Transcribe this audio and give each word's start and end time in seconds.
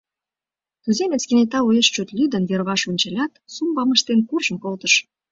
Туземец 0.83 1.21
кенета 1.27 1.59
уэш 1.67 1.87
чот 1.95 2.09
лӱдын, 2.17 2.43
йырваш 2.49 2.81
ончалят, 2.91 3.33
“сумбам” 3.53 3.89
ыштен, 3.95 4.19
куржын 4.29 4.57
колтыш. 4.63 4.93